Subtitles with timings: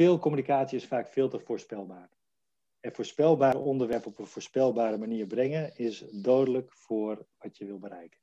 [0.00, 2.10] veel communicatie is vaak veel te voorspelbaar.
[2.80, 8.18] En voorspelbare onderwerpen op een voorspelbare manier brengen is dodelijk voor wat je wil bereiken.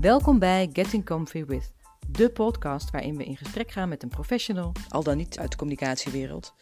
[0.00, 1.72] Welkom bij Getting Comfy With,
[2.08, 5.56] de podcast waarin we in gesprek gaan met een professional, al dan niet uit de
[5.56, 6.54] communicatiewereld,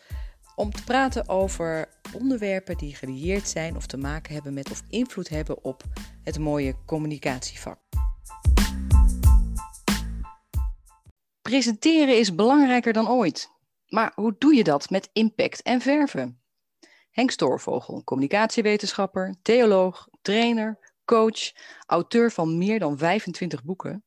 [0.54, 5.28] om te praten over onderwerpen die gelieerd zijn of te maken hebben met of invloed
[5.28, 5.82] hebben op
[6.22, 8.01] het mooie communicatievak.
[11.52, 13.50] Presenteren is belangrijker dan ooit.
[13.86, 16.42] Maar hoe doe je dat met impact en verven?
[17.10, 21.52] Henk Stoorvogel, communicatiewetenschapper, theoloog, trainer, coach,
[21.86, 24.04] auteur van meer dan 25 boeken,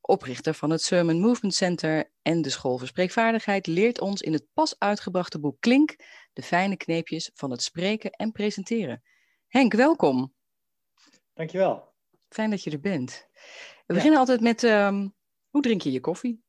[0.00, 4.46] oprichter van het Sermon Movement Center en de School voor Spreekvaardigheid, leert ons in het
[4.52, 5.96] pas uitgebrachte boek Klink
[6.32, 9.02] de fijne kneepjes van het spreken en presenteren.
[9.46, 10.34] Henk, welkom.
[11.34, 11.94] Dankjewel.
[12.28, 13.28] Fijn dat je er bent.
[13.86, 15.14] We beginnen altijd met, um,
[15.48, 16.44] hoe drink je je koffie?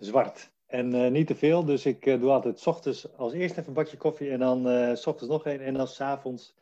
[0.00, 0.50] Zwart.
[0.66, 3.66] En uh, niet te veel, dus ik uh, doe altijd s ochtends als eerst even
[3.66, 6.54] een bakje koffie en dan uh, s ochtends nog een en dan s avonds.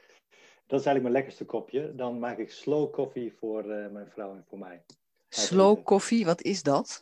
[0.67, 1.95] Dat is eigenlijk mijn lekkerste kopje.
[1.95, 4.83] Dan maak ik slow koffie voor mijn vrouw en voor mij.
[5.29, 7.01] Slow koffie, wat is dat?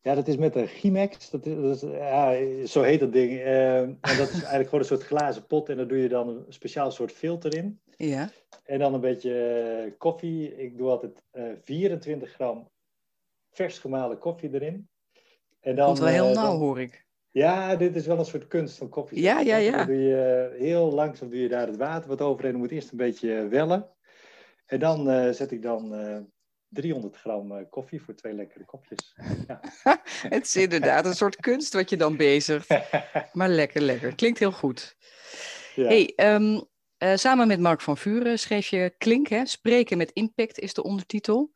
[0.00, 1.30] Ja, dat is met een Chimex.
[1.30, 3.40] Dat is, dat is, ja, zo heet dat ding.
[3.40, 6.44] en dat is eigenlijk gewoon een soort glazen pot en daar doe je dan een
[6.48, 7.80] speciaal soort filter in.
[7.96, 8.30] Ja.
[8.64, 10.56] En dan een beetje koffie.
[10.56, 11.22] Ik doe altijd
[11.62, 12.68] 24 gram
[13.50, 14.88] vers gemalen koffie erin.
[15.60, 17.08] En dan, Komt wel heel nauw, hoor ik.
[17.30, 19.22] Ja, dit is wel een soort kunst van koffie.
[19.22, 19.76] Ja, ja, ja.
[19.76, 22.50] Dan doe je heel langzaam doe je daar het water wat overheen.
[22.50, 23.88] Dan moet eerst een beetje wellen.
[24.66, 26.18] En dan uh, zet ik dan uh,
[26.68, 29.16] 300 gram koffie voor twee lekkere kopjes.
[29.46, 29.60] Ja.
[30.36, 32.68] het is inderdaad een soort kunst wat je dan bezigt.
[33.32, 34.14] Maar lekker, lekker.
[34.14, 34.96] Klinkt heel goed.
[35.74, 35.86] Ja.
[35.86, 36.64] Hey, um,
[37.14, 39.46] samen met Mark van Vuren schreef je Klink, hè?
[39.46, 41.50] Spreken met impact is de ondertitel.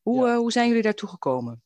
[0.00, 0.36] Hoe, ja.
[0.36, 1.62] hoe zijn jullie daartoe gekomen?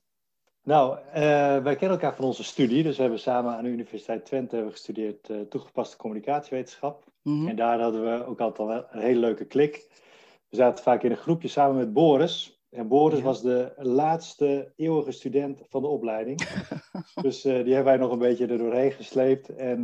[0.65, 1.15] Nou, uh,
[1.63, 2.83] wij kennen elkaar van onze studie.
[2.83, 7.05] Dus we hebben samen aan de Universiteit Twente gestudeerd uh, toegepaste communicatiewetenschap.
[7.23, 7.49] Mm -hmm.
[7.49, 9.87] En daar hadden we ook altijd een hele leuke klik.
[10.49, 12.61] We zaten vaak in een groepje samen met Boris.
[12.71, 13.25] En Boris ja.
[13.25, 16.41] was de laatste eeuwige student van de opleiding.
[17.23, 19.49] dus uh, die hebben wij nog een beetje er doorheen gesleept.
[19.49, 19.81] En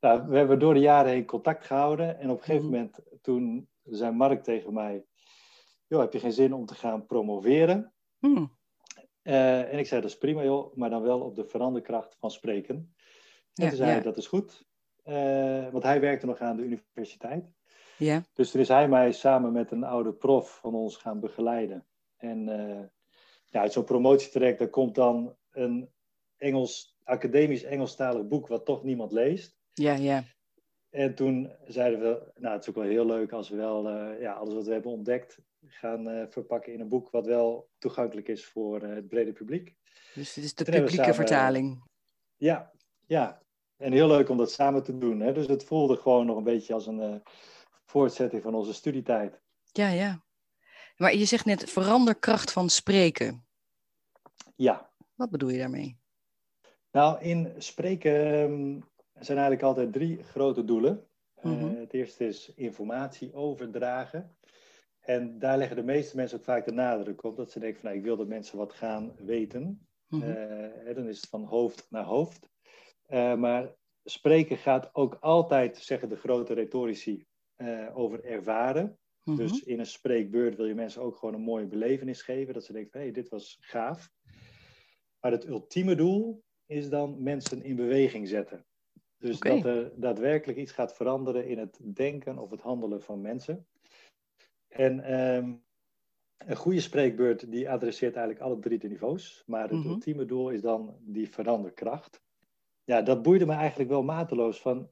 [0.00, 2.18] nou, we hebben door de jaren heen contact gehouden.
[2.18, 2.80] En op een gegeven mm -hmm.
[2.80, 5.04] moment, toen zei Mark tegen mij...
[5.86, 7.92] Joh, heb je geen zin om te gaan promoveren?
[8.18, 8.58] Mm.
[9.22, 12.30] Uh, en ik zei, dat is prima joh, maar dan wel op de veranderkracht van
[12.30, 12.74] spreken.
[13.54, 14.68] En ja, toen zei hij, dat is goed.
[15.04, 17.52] Uh, want hij werkte nog aan de universiteit.
[17.96, 18.22] Ja.
[18.34, 21.86] Dus toen is hij mij samen met een oude prof van ons gaan begeleiden.
[22.16, 22.82] En uh,
[23.44, 25.90] ja, uit zo'n promotietraject, daar komt dan een
[26.36, 29.58] Engels, academisch Engelstalig boek wat toch niemand leest.
[29.72, 30.24] Ja, ja.
[30.90, 33.90] En toen zeiden we, nou het is ook wel heel leuk als we wel
[34.20, 38.28] ja, alles wat we hebben ontdekt gaan uh, verpakken in een boek wat wel toegankelijk
[38.28, 39.74] is voor uh, het brede publiek.
[40.14, 41.82] Dus dit is de publieke samen, vertaling.
[42.36, 42.72] Ja,
[43.06, 43.42] ja.
[43.76, 45.20] En heel leuk om dat samen te doen.
[45.20, 45.32] Hè?
[45.32, 47.22] Dus het voelde gewoon nog een beetje als een
[47.84, 49.40] voortzetting van onze studietijd.
[49.72, 50.22] Ja, ja.
[50.96, 53.46] Maar je zegt net veranderkracht van spreken.
[54.56, 54.90] Ja.
[55.14, 55.98] Wat bedoel je daarmee?
[56.90, 58.89] Nou, in spreken um,
[59.20, 61.04] zijn eigenlijk altijd drie grote doelen.
[61.42, 61.76] Mm -hmm.
[61.76, 64.36] het eerste is informatie overdragen.
[65.00, 67.36] En daar leggen de meeste mensen ook vaak de nadruk op.
[67.36, 69.88] Dat ze denken van nou, ik wil dat mensen wat gaan weten.
[70.08, 70.30] Mm -hmm.
[70.30, 72.48] uh, dan is het van hoofd naar hoofd.
[73.08, 77.26] Uh, maar spreken gaat ook altijd, zeggen de grote retorici,
[77.94, 78.84] over ervaren.
[78.84, 79.36] Mm -hmm.
[79.36, 82.54] Dus in een spreekbeurt wil je mensen ook gewoon een mooie belevenis geven.
[82.54, 84.10] Dat ze denken van hé, hey, dit was gaaf.
[85.20, 88.64] Maar het ultieme doel is dan mensen in beweging zetten.
[89.20, 89.60] Dus okay.
[89.60, 93.66] dat er daadwerkelijk iets gaat veranderen in het denken of het handelen van mensen.
[94.68, 95.64] En um,
[96.36, 99.42] een goede spreekbeurt die adresseert eigenlijk alle drie de niveaus.
[99.46, 99.90] Maar het mm -hmm.
[99.90, 102.22] ultieme doel is dan die veranderkracht.
[102.84, 104.60] Ja, dat boeide me eigenlijk wel mateloos.
[104.60, 104.90] Van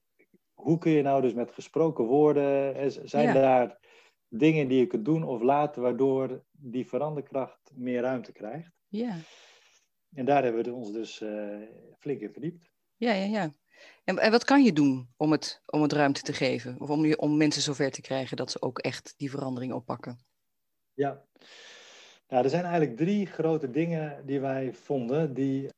[0.55, 2.93] hoe kun je nou dus met gesproken woorden...
[3.09, 3.33] Zijn ja.
[3.33, 3.79] daar
[4.29, 5.83] dingen die je kunt doen of laten...
[5.83, 8.73] waardoor die veranderkracht meer ruimte krijgt?
[8.89, 9.17] Ja.
[10.15, 11.63] En daar hebben we ons dus uh,
[11.99, 12.71] flink in verdiept.
[12.97, 13.53] Ja, ja, ja.
[14.05, 16.77] En, en, wat kan je doen om het, om het ruimte te geven?
[16.81, 20.19] Of om, je, om mensen zover te krijgen dat ze ook echt die verandering oppakken?
[20.95, 21.25] Ja,
[22.29, 25.35] nou, er zijn eigenlijk drie grote dingen die wij vonden.
[25.35, 25.69] Die,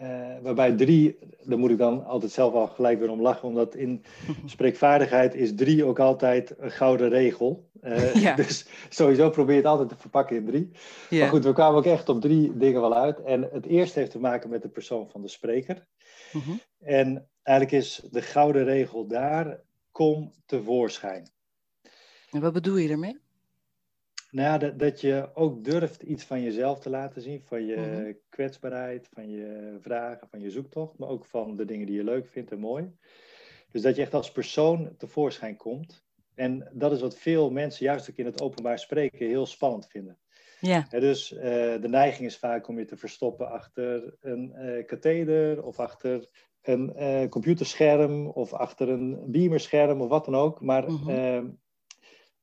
[0.00, 3.48] uh, waarbij drie, daar moet ik dan altijd zelf al gelijk weer om lachen.
[3.48, 4.04] Omdat in
[4.46, 7.66] spreekvaardigheid is drie ook altijd een gouden regel.
[8.14, 8.34] Ja.
[8.34, 10.70] Dus sowieso probeer je het altijd te verpakken in drie.
[11.10, 11.18] Ja.
[11.18, 13.22] Maar goed, we kwamen ook echt op drie dingen wel uit.
[13.22, 15.86] En het eerste heeft te maken met de persoon van de spreker.
[16.32, 16.60] Mm -hmm.
[16.78, 19.60] En eigenlijk is de gouden regel daar,
[19.92, 21.28] kom tevoorschijn.
[22.30, 23.18] En wat bedoel je ermee?
[24.30, 27.76] Nou ja, dat, dat je ook durft iets van jezelf te laten zien, van je
[27.76, 28.12] Mhm.
[28.28, 32.28] kwetsbaarheid, van je vragen, van je zoektocht, maar ook van de dingen die je leuk
[32.28, 32.96] vindt en mooi.
[33.70, 36.06] Dus dat je echt als persoon tevoorschijn komt.
[36.34, 40.18] En dat is wat veel mensen, juist ook in het openbaar spreken, heel spannend vinden.
[40.60, 40.86] Ja.
[40.90, 41.40] Dus eh,
[41.80, 46.28] de neiging is vaak om je te verstoppen achter een eh katheder of achter
[46.62, 50.60] een eh, computerscherm of achter een beamerscherm of wat dan ook.
[50.60, 51.10] Maar Mhm.
[51.10, 51.42] eh,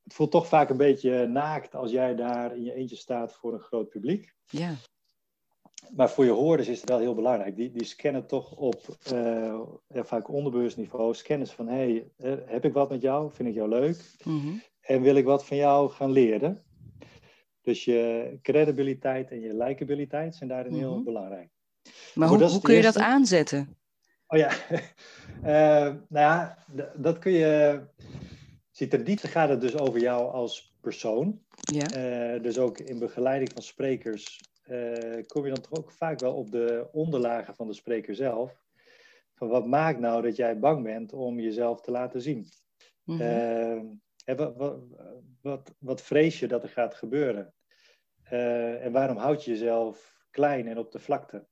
[0.03, 3.53] het voelt toch vaak een beetje naakt als jij daar in je eentje staat voor
[3.53, 4.33] een groot publiek.
[4.49, 4.73] Ja.
[5.95, 7.55] Maar voor je hoorders is het wel heel belangrijk.
[7.55, 8.81] Die, die scannen toch op
[9.87, 11.13] ja, vaak onderbewust niveau.
[11.13, 12.07] Scannen ze van, hey,
[12.45, 13.31] heb ik wat met jou?
[13.31, 14.15] Vind ik jou leuk?
[14.23, 14.53] Mhm.
[14.81, 16.63] En wil ik wat van jou gaan leren?
[17.65, 21.03] Dus je credibiliteit en je likabiliteit zijn daarin heel Mhm.
[21.03, 21.49] belangrijk.
[22.13, 23.75] Maar Goed, hoe, hoe kun je dat aanzetten?
[24.27, 24.49] Oh ja,
[25.43, 26.57] Eh, nou ja,
[26.95, 27.81] dat kun je...
[28.71, 31.39] Zie, ten diepste gaat het dus over jou als persoon.
[31.55, 31.85] Ja.
[31.85, 36.33] Eh, dus ook in begeleiding van sprekers eh, kom je dan toch ook vaak wel
[36.33, 38.63] op de onderlagen van de spreker zelf.
[39.33, 42.47] Van wat maakt nou dat jij bang bent om jezelf te laten zien?
[43.05, 43.79] Eh,
[44.25, 44.79] hè, wat, wat,
[45.41, 47.53] wat, wat vrees je dat er gaat gebeuren?
[48.23, 51.47] Eh, en waarom houd je jezelf klein en op de vlakte?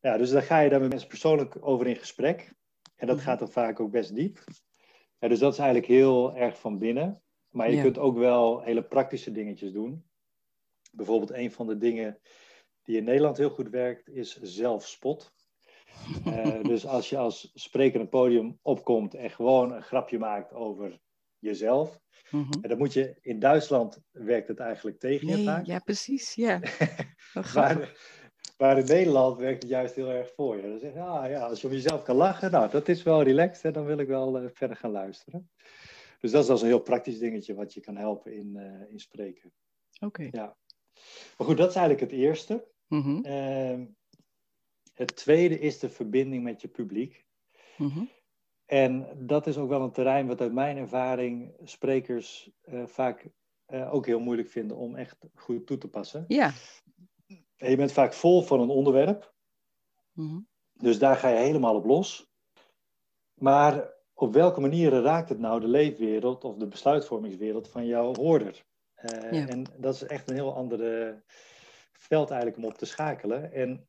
[0.00, 2.54] Ja, dus daar ga je daar met mensen persoonlijk over in gesprek.
[2.96, 3.24] En dat Mhm.
[3.24, 4.44] gaat dan vaak ook best diep.
[5.18, 7.22] Ja, dus dat is eigenlijk heel erg van binnen.
[7.50, 7.82] Maar je Ja.
[7.82, 10.04] kunt ook wel hele praktische dingetjes doen.
[10.92, 12.20] Bijvoorbeeld een van de dingen
[12.82, 15.32] die in Nederland heel goed werkt, is zelfspot.
[16.24, 21.00] Eh, dus als je als spreker een podium opkomt en gewoon een grapje maakt over
[21.44, 21.98] jezelf.
[22.30, 22.52] Mhm.
[22.60, 25.66] En dan moet je, in Duitsland werkt het eigenlijk tegen je vaak.
[25.66, 26.34] ja, precies.
[26.34, 26.60] Ja.
[27.54, 27.96] Maar,
[28.58, 30.62] maar in Nederland werkt het juist heel erg voor je.
[30.62, 33.22] Dan zeg je, ah ja, als je om jezelf kan lachen, nou, dat is wel
[33.22, 35.50] relaxed en dan wil ik wel eh, verder gaan luisteren.
[36.20, 38.98] Dus dat is als een heel praktisch dingetje wat je kan helpen in, eh, in
[38.98, 39.52] spreken.
[40.00, 40.28] Oké.
[40.30, 40.56] Ja.
[41.36, 42.68] Maar goed, dat is eigenlijk het eerste.
[42.86, 43.24] Mhm.
[43.24, 43.86] Ehm,
[44.94, 47.26] het tweede is de verbinding met je publiek.
[47.76, 48.04] Mhm.
[48.74, 53.28] En dat is ook wel een terrein wat uit mijn ervaring sprekers eh, vaak
[53.66, 56.24] eh, ook heel moeilijk vinden om echt goed toe te passen.
[56.28, 56.52] Ja.
[57.56, 59.32] En je bent vaak vol van een onderwerp,
[60.12, 60.40] Mhm.
[60.72, 62.30] dus daar ga je helemaal op los.
[63.34, 68.64] Maar op welke manieren raakt het nou de leefwereld of de besluitvormingswereld van jouw hoorder?
[68.94, 69.46] Eh, Ja.
[69.48, 71.22] En dat is echt een heel andere
[71.92, 73.52] veld eigenlijk om op te schakelen.
[73.52, 73.88] En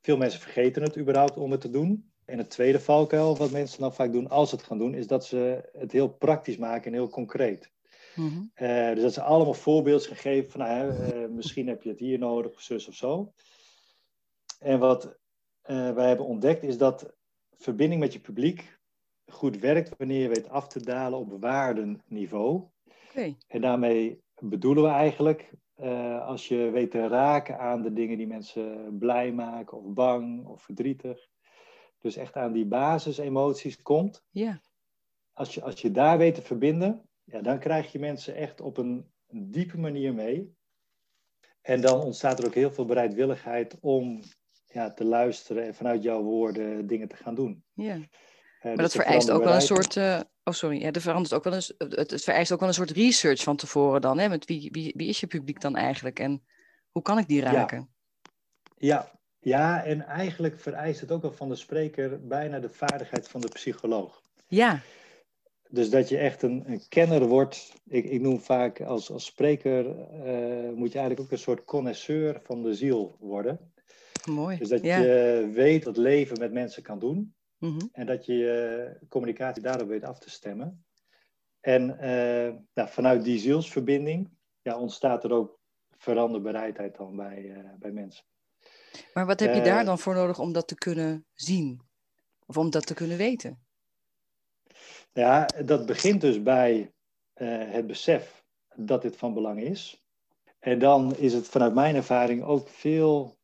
[0.00, 2.10] veel mensen vergeten het überhaupt om het te doen.
[2.26, 5.06] En het tweede valkuil wat mensen dan vaak doen als ze het gaan doen, is
[5.06, 7.70] dat ze het heel praktisch maken en heel concreet.
[8.16, 8.42] Mhm.
[8.54, 11.88] Eh, dus dat ze allemaal voorbeelden gaan geven van, nou, hè, eh, misschien heb je
[11.88, 13.32] het hier nodig, of zus of zo.
[14.58, 15.18] En wat
[15.62, 17.14] eh, wij hebben ontdekt is dat
[17.56, 18.78] verbinding met je publiek
[19.26, 22.64] goed werkt wanneer je weet af te dalen op waardenniveau.
[23.48, 25.52] En daarmee bedoelen we eigenlijk,
[26.22, 30.62] als je weet te raken aan de dingen die mensen blij maken, of bang, of
[30.62, 31.28] verdrietig.
[32.00, 34.22] Dus echt aan die basisemoties komt.
[34.30, 34.60] Ja.
[35.32, 38.76] Als je, als je daar weet te verbinden, ja, dan krijg je mensen echt op
[38.76, 40.54] een, een diepe manier mee.
[41.60, 44.20] En dan ontstaat er ook heel veel bereidwilligheid om
[44.66, 47.64] ja, te luisteren en vanuit jouw woorden dingen te gaan doen.
[47.72, 47.94] Ja.
[47.94, 47.98] Eh,
[48.62, 49.96] Maar dus dat vereist ook wel een soort.
[49.96, 50.80] eh, oh, sorry.
[50.80, 53.42] Ja, er verandert ook wel een, s- het, het vereist ook wel een soort research
[53.42, 54.18] van tevoren dan.
[54.18, 54.28] Hè?
[54.28, 56.18] Met wie, wie, wie is je publiek dan eigenlijk?
[56.18, 56.46] En
[56.90, 57.78] hoe kan ik die raken?
[58.76, 59.15] Ja, ja,
[59.54, 64.22] en eigenlijk vereist het ook wel van de spreker bijna de vaardigheid van de psycholoog.
[64.46, 64.80] Ja.
[65.68, 67.74] Dus dat je echt een, een kenner wordt.
[67.84, 72.40] Ik, ik noem vaak als, als spreker eh, moet je eigenlijk ook een soort connoisseur
[72.42, 73.72] van de ziel worden.
[74.24, 74.58] Mooi.
[74.58, 74.98] Dus dat ja.
[74.98, 77.34] je weet wat leven met mensen kan doen.
[77.58, 77.86] Mhm.
[77.92, 80.84] En dat je je communicatie daarop weet af te stemmen.
[81.60, 84.30] En eh, nou, vanuit die zielsverbinding
[84.62, 85.58] ja, ontstaat er ook
[85.90, 88.24] veranderbereidheid dan bij, eh, bij mensen.
[89.14, 91.80] Maar wat heb je Eh, daar dan voor nodig om dat te kunnen zien?
[92.46, 93.66] Of om dat te kunnen weten?
[95.12, 96.92] Ja, dat begint dus bij
[97.32, 100.04] eh, het besef dat dit van belang is.
[100.58, 103.36] En dan is het vanuit mijn ervaring ook veel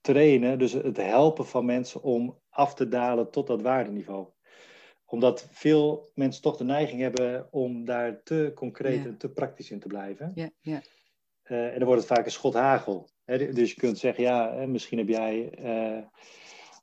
[0.00, 4.28] trainen, dus het helpen van mensen om af te dalen tot dat waardeniveau.
[5.04, 9.08] Omdat veel mensen toch de neiging hebben om daar te concreet Ja.
[9.08, 10.32] en te praktisch in te blijven.
[10.34, 10.82] Ja, ja.
[11.42, 13.08] Eh, en dan wordt het vaak een schot hagel.
[13.36, 16.02] Dus je kunt zeggen, ja, hè, misschien heb jij eh,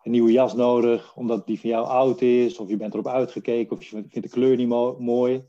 [0.04, 3.78] een nieuwe jas nodig, omdat die van jou oud is, of je bent erop uitgekeken,
[3.78, 5.44] of je vindt de kleur niet mo- mooi.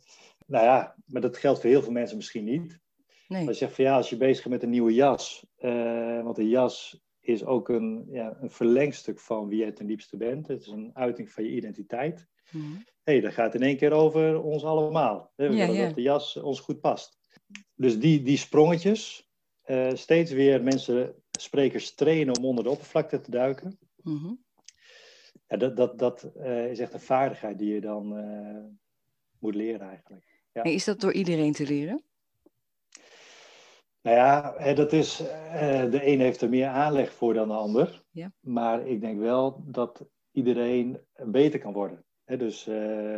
[0.47, 2.79] Nou ja, maar dat geldt voor heel veel mensen misschien niet.
[3.29, 3.41] Nee.
[3.47, 6.39] Als je zegt van ja, als je bezig bent met een nieuwe jas, eh, want
[6.39, 10.47] een jas is ook een, ja, een verlengstuk van wie jij ten diepste bent.
[10.49, 12.27] Het is een uiting van je identiteit.
[12.51, 15.33] Hé, hey, dat gaat in één keer over ons allemaal.
[15.37, 15.49] Hè?
[15.49, 15.87] We Ja, willen ja.
[15.87, 17.19] dat de jas ons goed past.
[17.75, 19.26] dus die, die sprongetjes,
[19.67, 23.79] uh, steeds weer mensen, sprekers trainen om onder de oppervlakte te duiken.
[24.03, 24.33] Mhm.
[25.47, 28.65] ja, dat dat, dat uh, is echt een vaardigheid die je dan uh,
[29.39, 30.25] moet leren eigenlijk.
[30.53, 30.63] Ja.
[30.63, 32.03] En is dat door iedereen te leren?
[34.03, 35.17] Nou ja, dat is,
[35.91, 38.05] de een heeft er meer aanleg voor dan de ander.
[38.11, 38.33] Ja.
[38.41, 42.05] Maar ik denk wel dat iedereen beter kan worden.
[42.25, 42.67] dus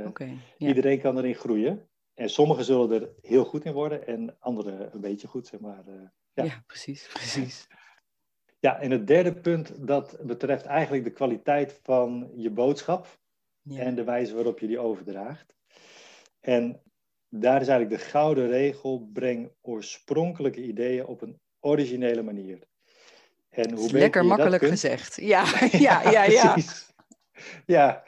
[0.06, 0.68] okay, ja.
[0.68, 1.88] iedereen kan erin groeien.
[2.14, 5.84] En sommigen zullen er heel goed in worden en anderen een beetje goed, zeg maar.
[6.44, 6.52] Ja.
[6.52, 7.66] ja, precies, precies.
[8.60, 13.18] Ja, en het derde punt, dat betreft eigenlijk de kwaliteit van je boodschap
[13.62, 13.82] ja.
[13.82, 15.54] en de wijze waarop je die overdraagt.
[16.40, 16.82] En
[17.28, 22.66] daar is eigenlijk de gouden regel, breng oorspronkelijke ideeën op een originele manier.
[23.48, 25.16] En hoe Lekker makkelijk gezegd.
[25.20, 25.44] Ja,
[25.88, 26.52] ja, ja, ja.
[26.52, 26.92] Precies.
[27.66, 28.04] Ja,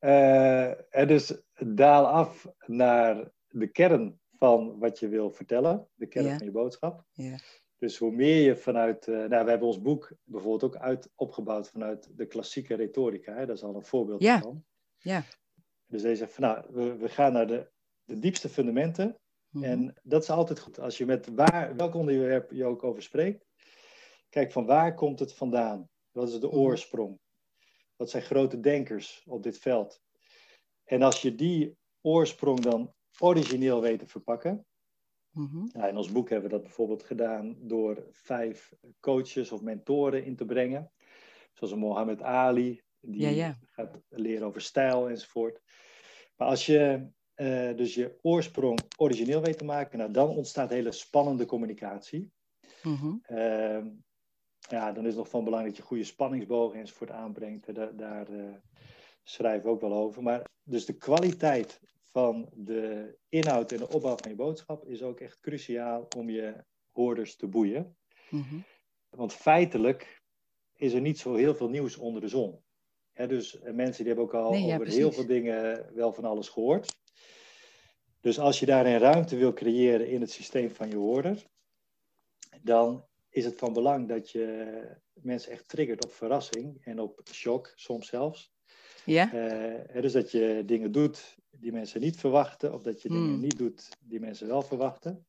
[0.00, 6.36] uh, en dus daal af naar de kern van wat je wil vertellen, de kern
[6.36, 7.04] van je boodschap.
[7.78, 11.70] Dus hoe meer je vanuit, uh, nou, we hebben ons boek bijvoorbeeld ook uit, opgebouwd
[11.70, 13.34] vanuit de klassieke retorica.
[13.34, 13.46] Hè?
[13.46, 14.64] Dat is al een voorbeeld van.
[14.98, 15.22] Ja.
[15.86, 17.70] Dus deze zegt van, nou, we, we gaan naar de,
[18.04, 19.18] de diepste fundamenten.
[19.50, 19.64] Mhm.
[19.64, 20.78] En dat is altijd goed.
[20.78, 23.46] Als je met waar, welk onderwerp je ook over spreekt,
[24.28, 25.88] kijk van waar komt het vandaan?
[26.10, 26.56] Wat is de Mhm.
[26.56, 27.18] oorsprong?
[27.96, 30.00] Wat zijn grote denkers op dit veld?
[30.84, 34.66] En als je die oorsprong dan origineel weet te verpakken,
[35.30, 35.86] Mhm.
[35.86, 40.44] in ons boek hebben we dat bijvoorbeeld gedaan door vijf coaches of mentoren in te
[40.44, 40.92] brengen.
[41.52, 43.58] Zoals Mohammed Ali, die Ja, ja.
[43.70, 45.60] gaat leren over stijl enzovoort.
[46.36, 50.92] Maar als je eh, dus je oorsprong origineel weet te maken, nou, dan ontstaat hele
[50.92, 52.32] spannende communicatie.
[52.82, 53.16] Mhm.
[53.22, 53.90] Ehm,
[54.68, 57.74] ja, dan is het nog van belang dat je goede spanningsbogen enzovoort aanbrengt.
[57.74, 58.54] Daar, daar eh,
[59.22, 60.22] schrijven we ook wel over.
[60.22, 61.80] Maar dus de kwaliteit
[62.14, 66.64] van de inhoud en de opbouw van je boodschap is ook echt cruciaal om je
[66.90, 67.96] hoorders te boeien.
[68.30, 68.58] Mhm.
[69.08, 70.22] Want feitelijk
[70.76, 72.62] is er niet zo heel veel nieuws onder de zon.
[73.12, 76.24] Dus eh, mensen die hebben ook al Nee, ja, over heel veel dingen wel van
[76.24, 76.96] alles gehoord.
[78.20, 81.46] Dus als je daarin ruimte wil creëren in het systeem van je hoorder,
[82.62, 87.72] dan is het van belang dat je mensen echt triggert op verrassing en op shock,
[87.74, 88.53] soms zelfs.
[89.04, 89.32] Ja?
[89.32, 93.40] Eh, dus dat je dingen doet die mensen niet verwachten, of dat je dingen Hmm.
[93.40, 95.26] niet doet die mensen wel verwachten.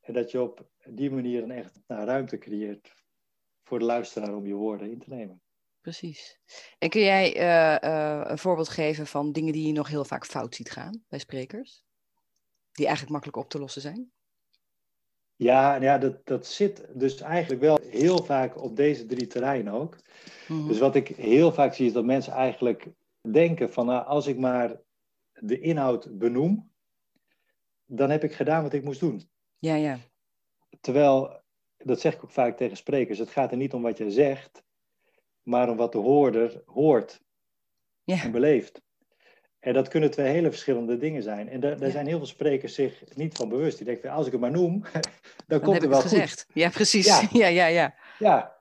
[0.00, 2.94] En dat je op die manier een echt nou, ruimte creëert
[3.62, 5.42] voor de luisteraar om je woorden in te nemen.
[5.80, 6.40] Precies.
[6.78, 10.26] En kun jij eh, eh, een voorbeeld geven van dingen die je nog heel vaak
[10.26, 11.84] fout ziet gaan bij sprekers?
[12.72, 14.12] Die eigenlijk makkelijk op te lossen zijn?
[15.38, 19.96] Ja, ja dat, dat zit dus eigenlijk wel heel vaak op deze drie terreinen ook.
[20.48, 20.66] Mhm.
[20.66, 22.88] Dus wat ik heel vaak zie is dat mensen eigenlijk
[23.20, 24.80] denken van nou, als ik maar
[25.32, 26.70] de inhoud benoem,
[27.86, 29.30] dan heb ik gedaan wat ik moest doen.
[29.58, 29.98] Ja, ja.
[30.80, 31.42] Terwijl,
[31.76, 34.62] dat zeg ik ook vaak tegen sprekers, het gaat er niet om wat je zegt,
[35.42, 37.20] maar om wat de hoorder hoort
[38.04, 38.22] Ja.
[38.22, 38.82] en beleeft.
[39.60, 41.48] En dat kunnen twee hele verschillende dingen zijn.
[41.48, 41.92] En daar, daar Ja.
[41.92, 43.76] zijn heel veel sprekers zich niet van bewust.
[43.76, 45.02] Die denken, als ik het maar noem, dan,
[45.46, 46.18] Dan komt er wel het goed.
[46.18, 46.46] gezegd.
[46.52, 47.06] Ja, precies.
[47.06, 47.28] Ja.
[47.40, 47.94] Ja, ja, ja.
[48.18, 48.56] Ja,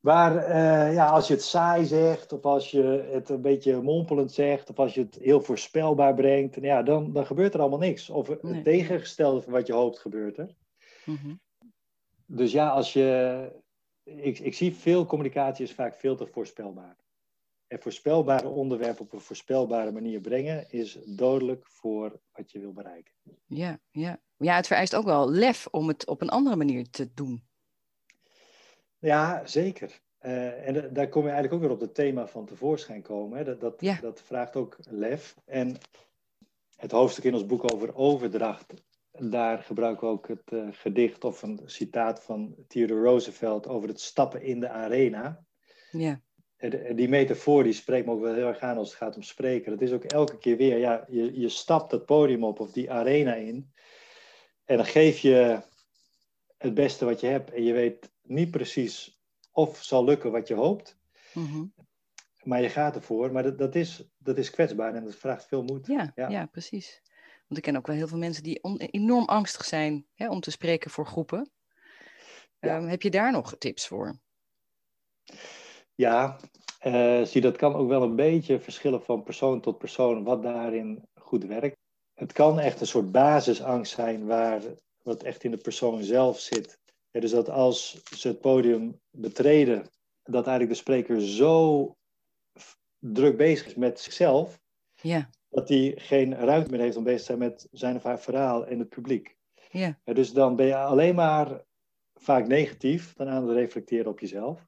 [0.00, 4.32] maar eh, ja, als je het saai zegt, of als je het een beetje mompelend
[4.32, 8.10] zegt, of als je het heel voorspelbaar brengt, ja, dan, dan gebeurt er allemaal niks.
[8.10, 8.62] Of het Nee.
[8.62, 10.54] tegengestelde van wat je hoopt gebeurt er.
[11.04, 11.34] Mhm.
[12.26, 13.60] Dus ja, als je.
[14.04, 16.96] Ik, ik zie veel communicatie is vaak veel te voorspelbaar.
[17.72, 23.12] En voorspelbare onderwerpen op een voorspelbare manier brengen is dodelijk voor wat je wil bereiken.
[23.46, 24.20] Ja, ja.
[24.36, 27.44] ja, het vereist ook wel lef om het op een andere manier te doen.
[28.98, 30.00] Ja, zeker.
[30.18, 33.38] Eh, en da- daar kom je eigenlijk ook weer op het thema van tevoorschijn komen.
[33.38, 33.44] Hè.
[33.44, 33.98] Dat, dat, Ja.
[34.00, 35.36] dat vraagt ook lef.
[35.44, 35.76] En
[36.76, 38.74] het hoofdstuk in ons boek over overdracht,
[39.10, 44.00] daar gebruiken we ook het eh, gedicht of een citaat van Theodore Roosevelt over het
[44.00, 45.44] stappen in de arena.
[45.90, 46.20] Ja,
[46.94, 49.70] die metafoor die spreekt me ook wel heel erg aan als het gaat om spreken.
[49.72, 52.90] Dat is ook elke keer weer, ja, je, je stapt dat podium op of die
[52.90, 53.72] arena in.
[54.64, 55.62] En dan geef je
[56.58, 57.50] het beste wat je hebt.
[57.52, 60.98] En je weet niet precies of zal lukken wat je hoopt.
[61.34, 61.64] Mhm.
[62.42, 63.32] Maar je gaat ervoor.
[63.32, 65.86] Maar dat, dat, is, dat is kwetsbaar en dat vraagt veel moed.
[65.86, 66.28] ja, Ja.
[66.28, 66.46] ja.
[66.46, 67.00] precies.
[67.48, 70.40] Want ik ken ook wel heel veel mensen die on- enorm angstig zijn hè, om
[70.40, 71.50] te spreken voor groepen.
[72.60, 72.76] Ja.
[72.76, 74.18] Ehm, heb je daar nog tips voor?
[75.94, 76.38] Ja,
[76.78, 81.02] eh, zie, dat kan ook wel een beetje verschillen van persoon tot persoon wat daarin
[81.14, 81.76] goed werkt.
[82.14, 84.62] Het kan echt een soort basisangst zijn waar
[85.02, 86.78] wat echt in de persoon zelf zit.
[87.10, 89.86] Ja, dus dat als ze het podium betreden,
[90.22, 91.96] dat eigenlijk de spreker zo
[92.98, 94.60] druk bezig is met zichzelf,
[95.02, 98.20] Ja, dat hij geen ruimte meer heeft om bezig te zijn met zijn of haar
[98.20, 99.36] verhaal en het publiek.
[99.70, 99.98] Ja.
[100.04, 101.62] Dus dan ben je alleen maar
[102.14, 104.66] vaak negatief dan aan het reflecteren op jezelf.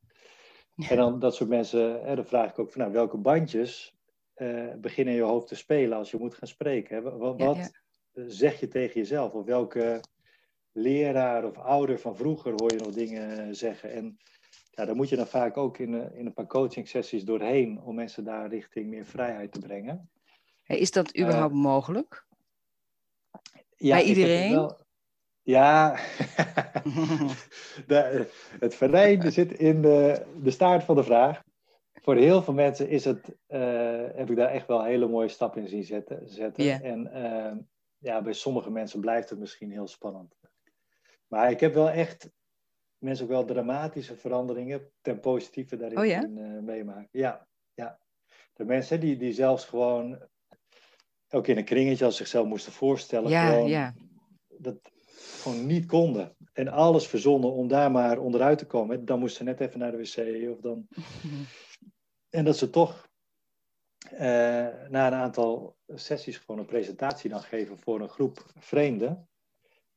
[0.77, 3.95] En dan dat soort mensen, hè, dan vraag ik ook van nou, welke bandjes
[4.35, 6.97] eh, beginnen in je hoofd te spelen als je moet gaan spreken.
[6.97, 7.03] Hè?
[7.17, 7.69] Wat, Ja, wat ja.
[8.29, 9.33] zeg je tegen jezelf?
[9.33, 10.01] Of welke
[10.73, 13.93] leraar of ouder van vroeger hoor je nog dingen zeggen?
[13.93, 14.19] En
[14.71, 17.81] ja, daar moet je dan vaak ook in, een- in een paar coaching sessies doorheen
[17.81, 20.11] om mensen daar richting meer vrijheid te brengen.
[20.67, 22.27] Is dat überhaupt mogelijk?
[23.77, 24.51] Ja, Bij iedereen?
[24.51, 24.79] wel-
[25.43, 25.99] Ja,
[27.87, 28.27] de,
[28.61, 31.43] het venijn zit in de, de staart van de vraag.
[31.93, 35.63] Voor heel veel mensen is het, eh, heb ik daar echt wel hele mooie stappen
[35.63, 36.29] in zien zetten.
[36.29, 36.83] zetten.
[36.83, 37.57] En eh,
[37.99, 40.35] ja, bij sommige mensen blijft het misschien heel spannend.
[41.29, 42.31] Maar ik heb wel echt
[42.99, 46.23] mensen ook wel dramatische veranderingen ten positieve daarin Oh ja?
[46.23, 47.09] eh, meemaken.
[47.11, 47.99] Ja, ja.
[48.55, 50.29] De mensen die, die zelfs gewoon
[51.31, 53.31] ook in een kringetje als zichzelf moesten voorstellen.
[53.31, 53.95] ja, gewoon, ja.
[54.49, 54.94] dat
[55.45, 56.37] gewoon niet konden.
[56.53, 59.05] En alles verzonnen om daar maar onderuit te komen.
[59.05, 60.51] Dan moesten ze net even naar de wc.
[60.51, 60.89] Of dan...
[62.31, 63.09] En dat ze toch
[64.11, 64.19] eh,
[64.89, 69.29] na een aantal sessies gewoon een presentatie dan geven voor een groep vreemden.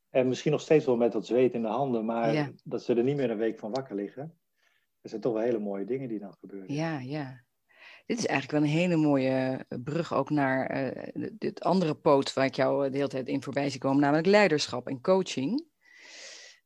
[0.10, 2.52] En misschien nog steeds wel met dat zweet in de handen, maar Ja.
[2.64, 4.38] dat ze er niet meer een week van wakker liggen.
[5.02, 6.74] Dat zijn toch wel hele mooie dingen die dan gebeuren.
[6.74, 7.44] Ja, ja.
[8.08, 10.68] Dit is eigenlijk wel een hele mooie eh, brug ook naar
[11.14, 14.00] de- dit andere poot waar ik jou eh, de hele tijd in voorbij zie komen,
[14.00, 15.66] namelijk leiderschap en coaching.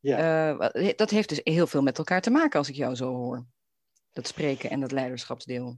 [0.00, 0.54] Ja.
[0.96, 3.46] Dat heeft dus heel veel met elkaar te maken als ik jou zo hoor.
[4.12, 5.76] Dat spreken en dat leiderschapsdeel.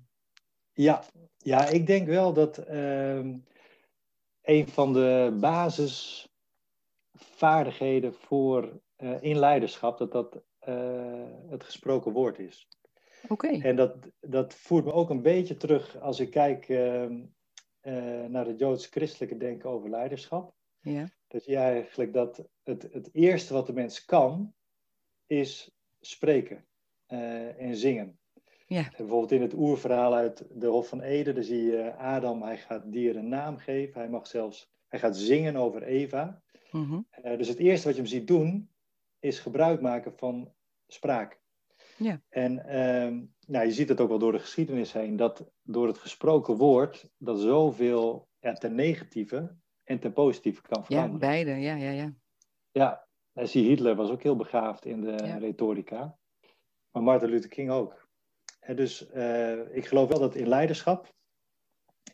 [0.72, 1.04] Ja,
[1.38, 3.36] ja, ik denk wel dat ehm,
[4.42, 8.80] een van de basisvaardigheden voor
[9.20, 10.42] in leiderschap, dat dat
[11.48, 12.68] het gesproken woord is.
[13.62, 17.20] En dat, dat voert me ook een beetje terug als ik kijk ehm,
[17.80, 20.54] eh, naar het joods-christelijke denken over leiderschap.
[20.80, 21.08] Ja.
[21.28, 24.54] Dat je eigenlijk dat het, het eerste wat de mens kan,
[25.26, 26.66] is spreken
[27.06, 28.18] eh, en zingen.
[28.66, 28.84] Ja.
[28.84, 32.58] En bijvoorbeeld in het oerverhaal uit de Hof van Eden, daar zie je Adam, hij
[32.58, 34.00] gaat dieren een naam geven.
[34.00, 36.42] Hij mag zelfs, hij gaat zingen over Eva.
[36.70, 37.00] Mhm.
[37.10, 38.68] Eh, dus het eerste wat je hem ziet doen,
[39.18, 40.52] is gebruik maken van
[40.86, 41.42] spraak.
[41.96, 42.20] Ja.
[42.28, 45.98] En ehm, nou, je ziet het ook wel door de geschiedenis heen, dat door het
[45.98, 51.18] gesproken woord, dat zoveel ja, ten negatieve en ten positieve kan Ja, veranderen.
[51.18, 51.50] beide.
[51.50, 52.14] Ja, ja, ja.
[52.72, 55.36] Ja, en zie Hitler was ook heel begaafd in de Ja.
[55.36, 56.18] retorica.
[56.90, 58.08] Maar Martin Luther King ook.
[58.60, 61.12] En dus eh, ik geloof wel dat in leiderschap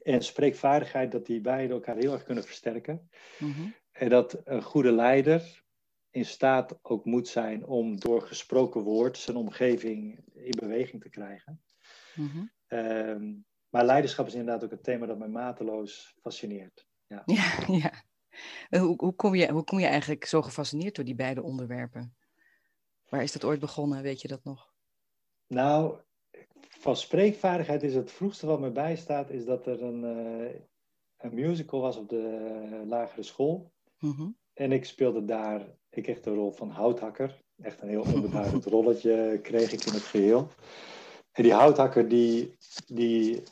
[0.02, 3.10] en spreekvaardigheid, dat die beide elkaar heel erg kunnen versterken.
[3.38, 3.68] Mhm.
[3.92, 5.64] En dat een goede leider
[6.10, 11.62] in staat ook moet zijn om door gesproken woord zijn omgeving in beweging te krijgen.
[12.14, 12.44] Mhm.
[12.66, 13.34] Ehm,
[13.68, 16.86] maar leiderschap is inderdaad ook een thema dat mij mateloos fascineert.
[17.06, 17.22] Ja,
[17.82, 18.04] ja.
[18.68, 22.16] En Hoe, hoe, kom je, hoe kom je eigenlijk zo gefascineerd door die beide onderwerpen?
[23.08, 24.02] Waar is dat ooit begonnen?
[24.02, 24.72] Weet je dat nog?
[25.46, 26.00] Nou,
[26.68, 30.60] van spreekvaardigheid is het vroegste wat me bijstaat, is dat er een, eh,
[31.16, 33.72] een musical was op de lagere school.
[33.98, 34.28] Mhm.
[34.60, 37.40] En ik speelde daar, ik kreeg de rol van houthakker.
[37.62, 40.48] Echt een heel onbeduidend rolletje kreeg ik in het geheel.
[41.32, 43.42] En die houthakker die, die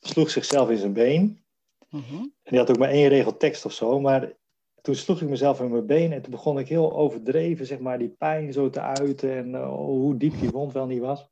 [0.00, 1.42] sloeg zichzelf in zijn been.
[1.90, 2.14] Mhm.
[2.14, 4.00] En die had ook maar één regel tekst of zo.
[4.00, 4.32] Maar
[4.80, 7.98] toen sloeg ik mezelf in mijn been en toen begon ik heel overdreven, zeg maar,
[7.98, 9.36] die pijn zo te uiten.
[9.36, 11.28] En eh, hoe diep die wond wel niet was.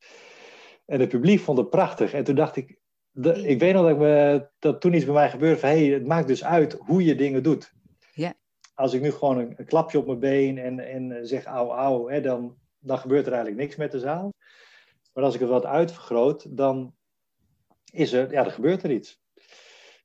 [0.86, 2.12] En het publiek vond het prachtig.
[2.12, 2.78] En toen dacht ik,
[3.10, 5.84] de, ik weet nog dat, ik me, dat toen iets bij mij gebeurde van, hé,
[5.84, 7.76] hey, het maakt dus uit hoe je dingen doet.
[8.78, 12.20] Als ik nu gewoon een, klapje op mijn been en, en zeg auw, auw, hè,
[12.20, 14.32] dan, dan gebeurt er eigenlijk niks met de zaal.
[15.12, 16.94] Maar als ik het wat uitvergroot, dan
[17.92, 19.20] is er, ja, dan gebeurt er iets.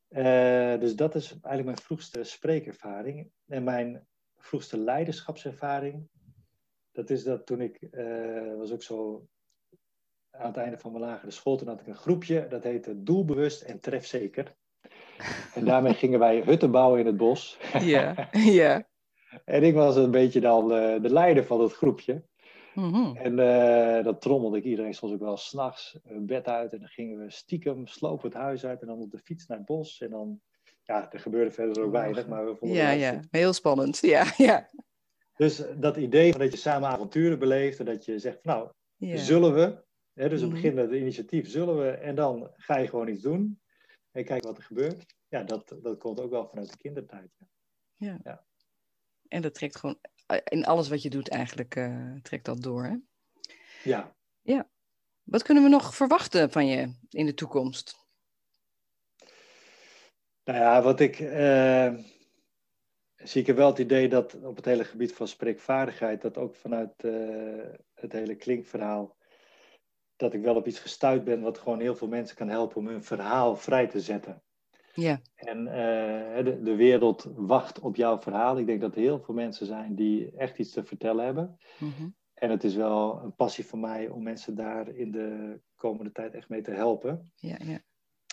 [0.07, 3.31] Eh, dus dat is eigenlijk mijn vroegste spreekervaring.
[3.47, 4.07] En mijn
[4.37, 6.07] vroegste leiderschapservaring,
[6.91, 9.27] dat is dat toen ik, eh, was ook zo
[10.29, 13.61] aan het einde van mijn lagere school, toen had ik een groepje, dat heette Doelbewust
[13.61, 14.55] en Trefzeker.
[15.53, 17.57] En daarmee gingen wij hutten bouwen in het bos.
[17.79, 18.87] Ja, ja.
[19.45, 22.23] En ik was een beetje dan de, de leider van het groepje.
[22.73, 23.15] Mhm.
[23.15, 26.73] En eh dat trommelde ik iedereen soms ook wel s'nachts bed uit.
[26.73, 29.57] En dan gingen we stiekem slopen het huis uit en dan op de fiets naar
[29.57, 30.01] het bos.
[30.01, 30.39] En dan,
[30.83, 33.19] ja, er gebeurde verder ook weinig, maar we vonden Ja, het ja.
[33.31, 33.99] Heel spannend.
[34.01, 34.69] Ja, ja.
[35.35, 39.17] Dus dat idee van dat je samen avonturen beleeft en dat je zegt, nou, ja.
[39.17, 39.83] zullen we?
[40.13, 40.49] Hè, dus Mhm.
[40.49, 41.89] we beginnen het initiatief, zullen we?
[41.89, 43.59] En dan ga je gewoon iets doen
[44.13, 45.05] en kijken wat er gebeurt.
[45.27, 47.31] Ja, dat, dat komt ook wel vanuit de kindertijd.
[47.95, 48.45] ja.
[49.27, 52.83] En dat trekt gewoon eh, in alles wat je doet eigenlijk eh, trekt dat door.
[52.83, 52.95] Hè?
[54.41, 54.69] Ja,
[55.23, 58.01] Wat kunnen we nog verwachten van je in de toekomst?
[60.43, 61.19] nou ja, wat ik.
[61.19, 61.93] eh,
[63.15, 67.01] zie ik wel het idee dat op het hele gebied van spreekvaardigheid, dat ook vanuit
[67.93, 69.17] het hele klinkverhaal,
[70.15, 72.87] dat ik wel op iets gestuurd ben wat gewoon heel veel mensen kan helpen om
[72.87, 74.43] hun verhaal vrij te zetten.
[74.93, 75.21] Ja.
[75.35, 75.65] En
[76.45, 78.57] de, de, wereld wacht op jouw verhaal.
[78.57, 81.57] Ik denk dat er heel veel mensen zijn die echt iets te vertellen hebben.
[81.77, 86.11] Mm en het is wel een passie van mij om mensen daar in de komende
[86.11, 87.31] tijd echt mee te helpen.
[87.35, 87.81] Ja, ja.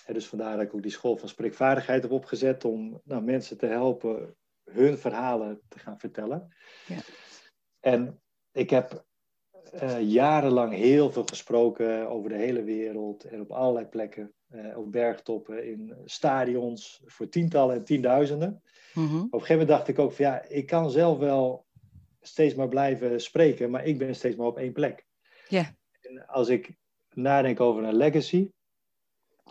[0.06, 3.58] En dus vandaar dat ik ook die school van spreekvaardigheid heb opgezet om nou, mensen
[3.58, 6.56] te helpen hun verhalen te gaan vertellen.
[6.86, 6.98] Ja.
[7.80, 8.20] En
[8.52, 9.04] ik heb
[9.74, 14.32] uh, jarenlang heel veel gesproken over de hele wereld en op allerlei plekken.
[14.54, 18.62] Uh, op bergtoppen, in stadions, voor tientallen en tienduizenden.
[18.94, 19.18] Mm -hmm.
[19.18, 21.66] Op een gegeven moment dacht ik ook van ja, ik kan zelf wel
[22.20, 25.06] steeds maar blijven spreken, maar ik ben steeds maar op één plek.
[25.48, 25.74] Ja.
[26.00, 26.76] En als ik
[27.14, 28.50] nadenk over een legacy,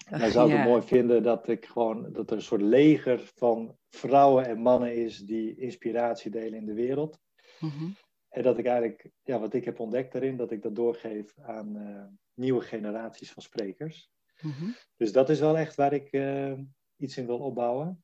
[0.09, 0.59] dan zou ik ja.
[0.59, 4.95] het mooi vinden dat ik gewoon dat er een soort leger van vrouwen en mannen
[4.95, 7.19] is die inspiratie delen in de wereld.
[7.59, 7.89] Mhm.
[8.29, 11.75] En dat ik eigenlijk, ja, wat ik heb ontdekt daarin, dat ik dat doorgeef aan
[11.75, 14.11] eh, nieuwe generaties van sprekers.
[14.41, 14.71] Mhm.
[14.95, 16.59] Dus dat is wel echt waar ik eh,
[16.95, 18.03] iets in wil opbouwen.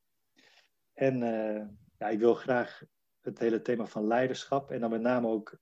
[0.93, 2.83] En eh, ja, ik wil graag
[3.21, 5.57] het hele thema van leiderschap en dan met name ook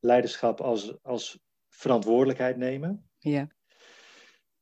[0.00, 3.10] leiderschap als, als verantwoordelijkheid nemen.
[3.18, 3.48] Ja.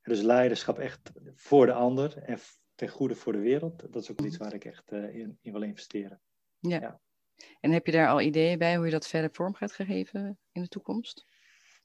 [0.03, 2.39] Dus leiderschap echt voor de ander en
[2.75, 3.93] ten goede voor de wereld.
[3.93, 6.21] Dat is ook iets waar ik echt in, in wil investeren.
[6.59, 6.81] Ja.
[6.81, 7.01] Ja.
[7.61, 10.63] En heb je daar al ideeën bij hoe je dat verder vorm gaat geven in
[10.63, 11.25] de toekomst?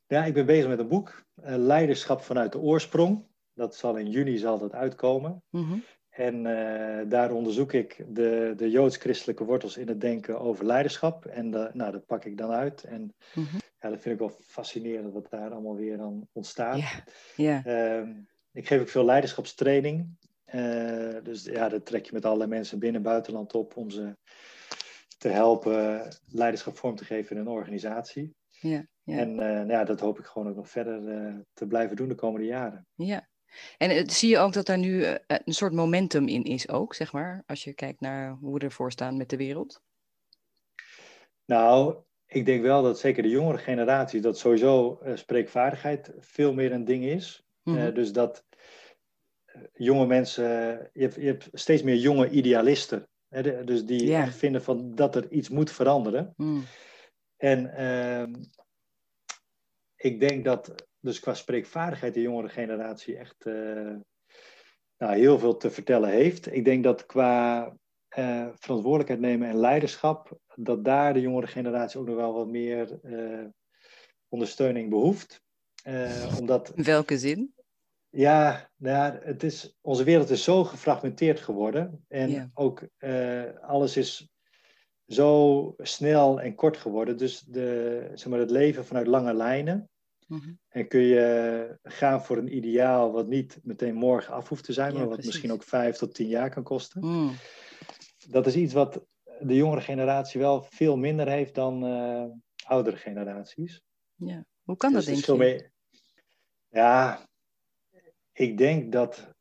[0.08, 3.28] Ja, ik ben bezig met een boek, eh, Leiderschap vanuit de oorsprong.
[3.54, 5.44] Dat zal in juni zal dat uitkomen.
[5.50, 5.78] Mhm.
[6.10, 11.26] En eh, daar onderzoek ik de, de joods-christelijke wortels in het denken over leiderschap.
[11.26, 12.84] En de, nou, dat pak ik dan uit.
[12.84, 13.56] En Mhm.
[13.80, 17.04] ja, dat vind ik wel fascinerend wat daar allemaal weer dan ontstaat.
[17.66, 18.14] Ehm,
[18.52, 20.18] ik geef ook veel leiderschapstraining.
[20.46, 24.18] Eh, dus ja, dat trek je met allerlei mensen binnen en buitenland op om ze
[25.26, 28.36] te helpen leiderschap vorm te geven in een organisatie.
[28.50, 28.86] Ja.
[29.04, 29.18] Ja.
[29.18, 32.08] En eh, nou ja, dat hoop ik gewoon ook nog verder eh, te blijven doen
[32.08, 32.88] de komende jaren.
[32.96, 33.28] Ja.
[33.78, 37.12] En eh, zie je ook dat daar nu een soort momentum in is ook, zeg
[37.12, 39.82] maar, als je kijkt naar hoe we ervoor staan met de wereld?
[41.46, 46.86] Nou, ik denk wel dat zeker de jongere generatie, dat sowieso spreekvaardigheid veel meer een
[46.86, 47.44] ding is.
[47.64, 47.94] Mhm.
[47.94, 48.46] Dus dat
[49.74, 50.46] jonge mensen,
[50.94, 53.08] je hebt, je hebt steeds meer jonge idealisten.
[53.28, 56.34] Hè, dus die echt vinden van dat er iets moet veranderen.
[56.38, 56.64] Mm.
[57.38, 58.34] En ehm,
[59.96, 63.96] ik denk dat dus qua spreekvaardigheid de jongere generatie echt eh,
[64.98, 66.54] nou, heel veel te vertellen heeft.
[66.54, 67.74] Ik denk dat qua
[68.08, 73.00] eh, verantwoordelijkheid nemen en leiderschap, dat daar de jongere generatie ook nog wel wat meer
[73.04, 73.46] eh,
[74.28, 75.42] ondersteuning behoeft.
[75.84, 77.55] Eh, omdat In welke zin?
[78.16, 82.06] Ja, nou het is, onze wereld is zo gefragmenteerd geworden.
[82.08, 84.30] En ook eh, alles is
[85.08, 87.18] zo snel en kort geworden.
[87.18, 89.90] Dus de, zeg maar, het leven vanuit lange lijnen.
[90.28, 90.54] Mhm.
[90.70, 94.92] En kun je gaan voor een ideaal wat niet meteen morgen af hoeft te zijn,
[94.92, 95.32] Ja, maar wat precies.
[95.32, 97.06] misschien ook vijf tot tien jaar kan kosten.
[97.06, 97.32] Mm.
[98.30, 99.06] Dat is iets wat
[99.40, 102.24] de jongere generatie wel veel minder heeft dan eh,
[102.68, 103.82] oudere generaties.
[104.16, 104.46] Ja.
[104.64, 105.42] Hoe kan dat, Dus denk het je?
[105.44, 105.72] meer-
[106.70, 107.28] Ja,
[108.38, 109.34] ik denk dat,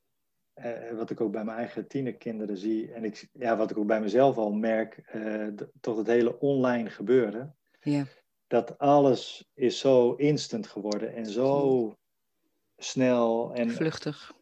[0.52, 3.86] eh, wat ik ook bij mijn eigen tienerkinderen zie, en ik, ja, wat ik ook
[3.86, 5.46] bij mezelf al merk, eh,
[5.80, 8.04] toch het hele online gebeuren, Ja.
[8.46, 11.94] dat alles is zo instant geworden en zo
[12.76, 14.32] snel en Vluchtig.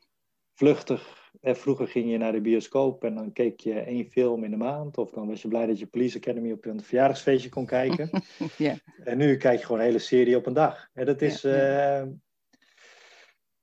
[0.55, 1.21] vluchtig.
[1.41, 4.57] En vroeger ging je naar de bioscoop en dan keek je één film in de
[4.57, 8.11] maand, of dan was je blij dat je Police Academy op een verjaardagsfeestje kon kijken.
[8.59, 8.77] Ja.
[9.05, 10.89] En nu kijk je gewoon een hele serie op een dag.
[10.93, 12.07] En dat is Ja, eh,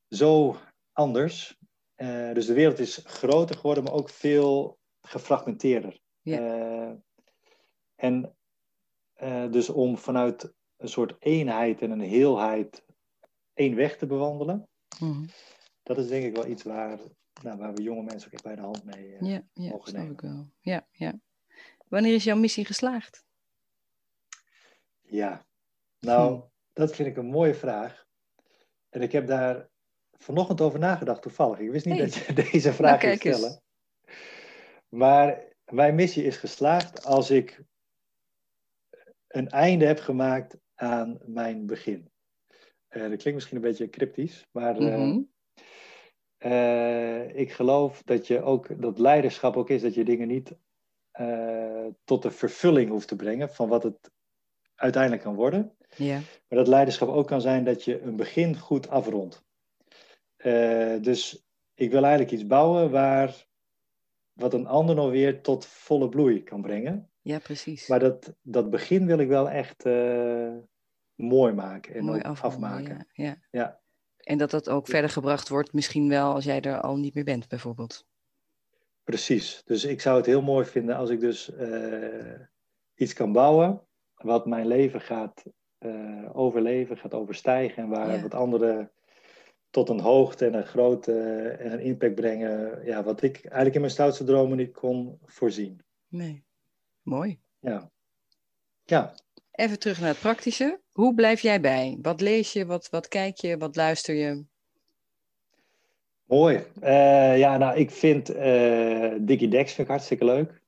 [0.08, 0.56] zo
[1.00, 1.58] anders.
[1.96, 6.00] Eh, dus de wereld is groter geworden, maar ook veel gefragmenteerder.
[6.22, 6.38] Ja.
[6.38, 6.94] Eh,
[7.96, 8.36] en
[9.14, 12.86] eh, dus om vanuit een soort eenheid en een heelheid
[13.54, 14.68] één weg te bewandelen,
[15.00, 15.28] Mhm.
[15.84, 17.00] dat is denk ik wel iets waar,
[17.44, 20.12] nou, waar we jonge mensen ook echt bij de hand mee Ja, ja, mogen nemen.
[20.12, 20.50] ik wel.
[20.60, 21.20] Ja, ja.
[21.88, 23.24] Wanneer is jouw missie geslaagd?
[25.02, 25.46] Ja,
[26.00, 26.42] nou, Hm.
[26.74, 28.08] dat vind ik een mooie vraag.
[28.90, 29.70] En ik heb daar
[30.24, 31.60] vanochtend over nagedacht, toevallig.
[31.60, 32.06] Ik wist niet Hey.
[32.06, 33.38] dat je deze vraag Nou, ging kijk eens.
[33.38, 33.62] stellen.
[34.90, 37.62] Maar mijn missie is geslaagd als ik
[39.28, 42.12] een einde heb gemaakt aan mijn begin.
[42.88, 45.20] Eh, dat klinkt misschien een beetje cryptisch, maar eh, Mhm.
[46.38, 50.56] eh, ik geloof dat je ook dat leiderschap ook is dat je dingen niet
[52.04, 54.12] tot de vervulling hoeft te brengen van wat het
[54.76, 55.78] uiteindelijk kan worden.
[55.96, 56.14] Ja.
[56.48, 59.44] Maar dat leiderschap ook kan zijn dat je een begin goed afrondt.
[60.40, 63.48] Eh, dus ik wil eigenlijk iets bouwen waar
[64.34, 67.10] wat een ander nog weer tot volle bloei kan brengen.
[67.22, 67.88] Ja, precies.
[67.88, 70.52] Maar dat, dat begin wil ik wel echt uh,
[71.16, 73.08] mooi maken en mooi afmaken.
[73.14, 73.38] Ja, ja.
[73.52, 73.80] ja.
[74.18, 77.24] En dat dat ook verder gebracht wordt, misschien wel als jij er al niet meer
[77.24, 78.08] bent, bijvoorbeeld.
[79.04, 79.62] Precies.
[79.66, 82.40] Dus ik zou het heel mooi vinden als ik dus uh,
[82.96, 83.82] iets kan bouwen
[84.16, 85.44] wat mijn leven gaat
[85.80, 88.22] uh, overleven, gaat overstijgen en waar Ja.
[88.22, 88.92] wat anderen
[89.70, 91.20] tot een hoogte en een grootte
[91.60, 95.82] en een impact brengen, ja, wat ik eigenlijk in mijn stoutste dromen niet kon voorzien.
[96.08, 96.44] Nee.
[97.02, 97.40] Mooi.
[97.60, 97.92] Ja.
[98.86, 99.14] Ja.
[99.52, 100.80] Even terug naar het praktische.
[100.92, 101.98] Hoe blijf jij bij?
[102.02, 102.66] Wat lees je?
[102.66, 103.58] Wat, wat kijk je?
[103.58, 104.46] Wat luister je?
[106.26, 106.64] Mooi.
[106.80, 110.62] Eh, ja, nou, ik vind eh Dickie Dex vind ik hartstikke leuk.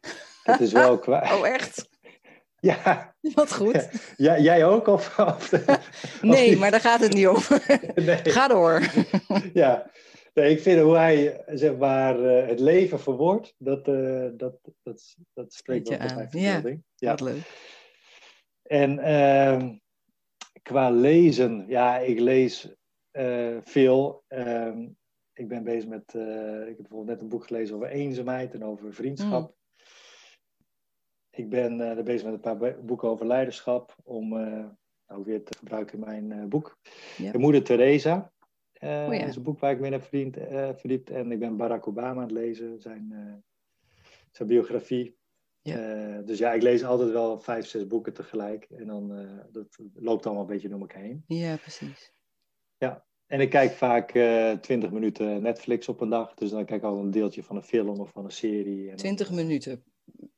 [0.42, 1.36] Het is wel qua...
[1.36, 1.88] Oh, echt?
[2.64, 3.88] Ja, Wat goed.
[4.16, 4.86] ja, jij ook?
[4.86, 5.52] Of, of,
[6.22, 7.62] Nee, maar daar gaat het niet over.
[7.94, 8.16] Nee.
[8.16, 8.82] Ga door.
[9.52, 9.90] Ja,
[10.34, 15.16] nee, ik vind hoe hij zeg maar, eh, het leven verwoordt, dat, eh, dat, dat,
[15.32, 16.40] dat spreekt wel tot mijn aan.
[16.40, 16.52] Ja.
[16.52, 16.84] verbeelding.
[16.94, 17.10] Ja.
[17.10, 17.42] Wat leuk.
[18.62, 19.76] En ehm,
[20.62, 22.74] qua lezen, ja, ik lees
[23.10, 24.24] eh, veel.
[24.28, 24.88] Ehm,
[25.32, 28.94] ik ben bezig met, ik heb bijvoorbeeld net een boek gelezen over eenzaamheid en over
[28.94, 29.48] vriendschap.
[29.48, 29.63] Mm.
[31.36, 34.64] Ik ben eh, er bezig met een paar boeken over leiderschap, om eh
[35.06, 36.78] nou weer te gebruiken in mijn eh, boek.
[37.16, 37.32] Ja.
[37.32, 38.32] De moeder Teresa
[38.84, 39.26] eh Oh ja.
[39.26, 41.10] is een boek waar ik me in heb verdiend, eh, verdiept.
[41.10, 43.34] En ik ben Barack Obama aan het lezen, zijn, eh,
[44.30, 45.16] zijn biografie.
[45.62, 45.76] Ja.
[45.76, 48.64] Eh, dus ja, ik lees altijd wel vijf, zes boeken tegelijk.
[48.70, 51.24] En dan eh, dat loopt allemaal een beetje door elkaar heen.
[51.26, 52.12] Ja, precies.
[53.26, 54.10] En ik kijk vaak
[54.60, 56.34] twintig minuten Netflix op een dag.
[56.34, 58.94] Dus dan kijk ik al een deeltje van een film of van een serie.
[58.94, 59.84] 20 minuten.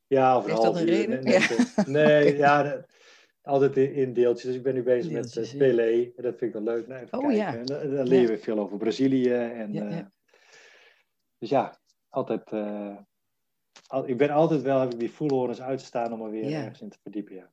[0.07, 0.95] Ja, of een Heeft dat half een uur.
[1.21, 1.93] reden?
[1.93, 2.85] Nee, ja,
[3.43, 4.43] altijd in, deeltjes.
[4.45, 5.67] Dus ik ben nu bezig Deeltjes, met ja.
[5.67, 6.13] uh, Pelé.
[6.17, 6.87] En dat vind ik wel leuk.
[6.87, 7.37] Nou, even Oh, kijken.
[7.37, 7.57] ja.
[7.81, 8.27] En dan, Ja.
[8.27, 9.33] weer veel over Brazilië.
[9.33, 10.05] En, Ja, eh.
[11.39, 12.51] Dus ja, altijd...
[12.53, 12.97] eh,
[13.87, 16.89] al- ik ben altijd wel, heb ik die voelhorens uitstaan om er weer ergens in
[16.89, 17.35] te verdiepen.
[17.35, 17.53] Ja.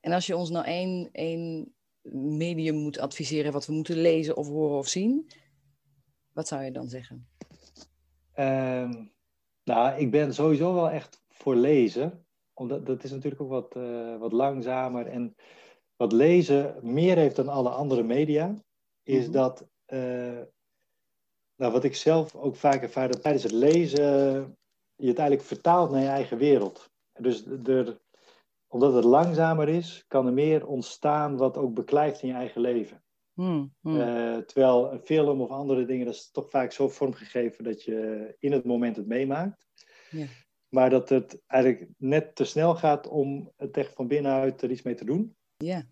[0.00, 1.74] En als je ons nou één, één
[2.36, 5.30] medium moet adviseren wat we moeten lezen of horen of zien,
[6.32, 7.28] wat zou je dan zeggen?
[8.32, 9.04] Ehm,
[9.64, 12.26] nou, ik ben sowieso wel echt voor lezen.
[12.54, 15.06] Omdat dat is natuurlijk ook wat, eh, wat langzamer.
[15.06, 15.34] En
[15.96, 18.54] wat lezen meer heeft dan alle andere media,
[19.02, 19.32] is Mhm.
[19.32, 19.66] dat.
[19.86, 20.40] eh,
[21.56, 24.04] nou, wat ik zelf ook vaak ervaar, dat tijdens het lezen
[24.96, 26.90] je het eigenlijk vertaalt naar je eigen wereld.
[27.12, 28.00] Dus er,
[28.68, 33.04] omdat het langzamer is, kan er meer ontstaan wat ook beklijft in je eigen leven.
[33.32, 34.00] Hmm, hmm.
[34.00, 38.34] Eh, terwijl een film of andere dingen, dat is toch vaak zo vormgegeven dat je
[38.38, 39.66] in het moment het meemaakt.
[40.10, 40.26] Ja.
[40.68, 44.82] Maar dat het eigenlijk net te snel gaat om het echt van binnenuit er iets
[44.82, 45.36] mee te doen.
[45.56, 45.86] ja,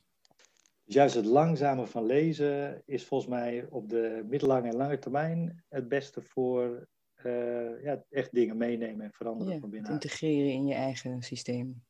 [0.85, 5.65] Dus juist het langzame van lezen is volgens mij op de middellange en lange termijn
[5.69, 9.61] het beste voor eh, ja, echt dingen meenemen en veranderen ja.
[9.61, 10.03] van binnenuit.
[10.05, 11.83] integreren in je eigen systeem.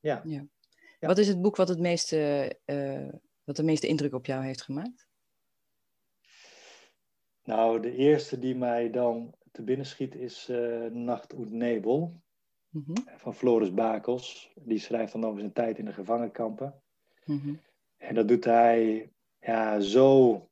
[0.00, 0.22] Ja.
[0.24, 0.46] ja.
[1.00, 1.06] Ja.
[1.06, 3.08] Wat is het boek wat, het meeste, eh,
[3.44, 5.06] wat de meeste indruk op jou heeft gemaakt?
[7.44, 12.22] Nou, de eerste die mij dan te binnen schiet is eh, Nacht und Nebel.
[12.68, 14.52] Mhm, van Floris Bakels.
[14.54, 16.82] Die schrijft dan over zijn tijd in de gevangenkampen.
[17.24, 17.54] mhm.
[17.96, 20.42] En dat doet hij ja, zo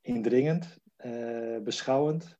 [0.00, 2.36] indringend, eh, beschouwend.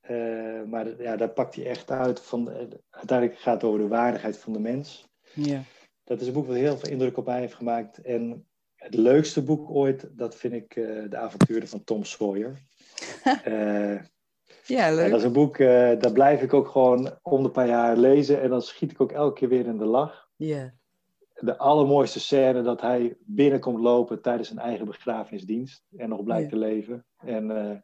[0.00, 2.20] Eh, maar ja, daar pakt hij echt uit.
[2.20, 5.08] Van, eh, uiteindelijk gaat het over de waardigheid van de mens.
[5.34, 5.62] Ja.
[6.04, 7.98] Dat is een boek wat heel veel indruk op mij heeft gemaakt.
[8.02, 12.60] En het leukste boek ooit, dat vind ik eh, De avonturen van Tom Sawyer.
[14.68, 15.10] Eh, ja, en leuk.
[15.10, 18.40] dat is een boek, eh daar blijf ik ook gewoon om de paar jaar lezen.
[18.42, 20.28] En dan schiet ik ook elke keer weer in de lach.
[20.36, 20.74] Ja.
[21.40, 26.50] de allermooiste scène dat hij binnenkomt lopen tijdens zijn eigen begrafenisdienst en nog blijkt Ja.
[26.50, 27.06] te leven.
[27.18, 27.76] En eh,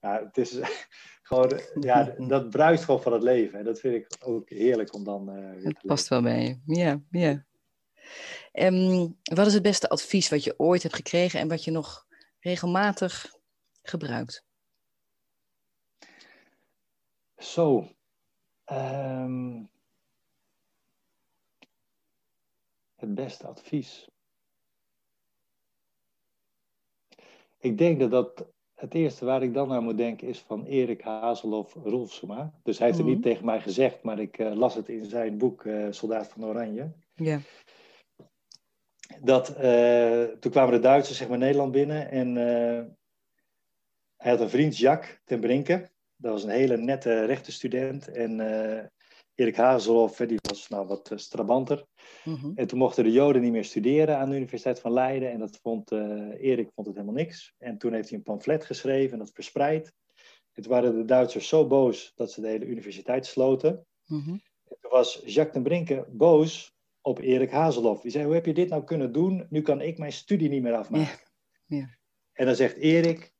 [0.00, 0.58] ja, het is
[1.22, 3.58] gewoon, ja, dat bruist gewoon van het leven.
[3.58, 6.74] En dat vind ik ook heerlijk om dan eh weer Het past wel bij je.
[6.80, 7.44] Ja, ja.
[8.52, 12.06] Ehm, wat is het beste advies wat je ooit hebt gekregen en wat je nog
[12.40, 13.34] regelmatig
[13.82, 14.44] gebruikt?
[17.40, 17.88] Zo.
[18.64, 19.62] ehm,
[22.96, 24.08] het beste advies.
[27.58, 31.00] Ik denk dat dat het eerste waar ik dan aan moet denken is van Erik
[31.00, 32.52] Hazelhoff Rolfsema.
[32.62, 33.16] Dus hij heeft het Mhm.
[33.16, 36.44] niet tegen mij gezegd, maar ik eh, las het in zijn boek eh, Soldaat van
[36.44, 36.92] Oranje.
[37.14, 37.40] Ja.
[39.20, 42.34] Dat, eh, toen kwamen de Duitsers zeg maar Nederland binnen en
[44.16, 45.90] hij had een vriend, Jacques ten Brinke.
[46.20, 48.08] Dat was een hele nette rechtenstudent.
[48.08, 48.86] En eh,
[49.34, 51.86] Erik Hazelhoff, die was nou wat eh, strabanter.
[52.24, 52.52] Mhm.
[52.54, 55.30] En toen mochten de Joden niet meer studeren aan de Universiteit van Leiden.
[55.30, 56.00] En dat vond eh,
[56.40, 57.54] Erik vond het helemaal niks.
[57.58, 59.92] En toen heeft hij een pamflet geschreven en dat verspreid.
[60.52, 63.86] En toen waren de Duitsers zo boos dat ze de hele universiteit sloten.
[64.06, 64.30] Mhm.
[64.64, 68.02] En toen was Jacques ten Brinke boos op Erik Hazelhoff.
[68.02, 69.46] Die zei, hoe heb je dit nou kunnen doen?
[69.50, 71.18] Nu kan ik mijn studie niet meer afmaken.
[71.66, 71.98] Ja.
[72.32, 73.34] En dan zegt Erik,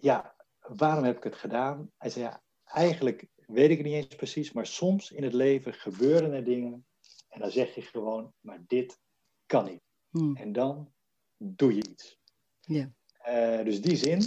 [0.00, 0.31] ja,
[0.68, 1.90] waarom heb ik het gedaan?
[1.98, 5.74] Hij zei, ja, eigenlijk weet ik het niet eens precies, maar soms in het leven
[5.74, 6.86] gebeuren er dingen
[7.28, 9.00] en dan zeg je gewoon, maar dit
[9.46, 9.82] kan niet.
[10.10, 10.36] Hm.
[10.36, 10.92] En dan
[11.36, 12.18] doe je iets.
[12.60, 12.92] Ja.
[13.12, 14.22] Eh, dus die zin,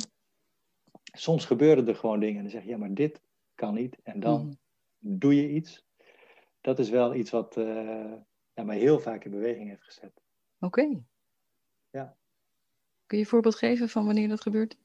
[1.04, 3.21] soms gebeuren er gewoon dingen en dan zeg je, ja, maar dit
[3.56, 3.98] kan niet.
[4.04, 4.56] En dan Mhm.
[5.00, 5.84] doe je iets.
[6.62, 8.13] Dat is wel iets wat eh,
[8.54, 10.21] ja, mij heel vaak in beweging heeft gezet.
[10.60, 11.02] Oké.
[11.89, 12.17] Ja.
[13.06, 14.78] Kun je een voorbeeld geven van wanneer dat gebeurt?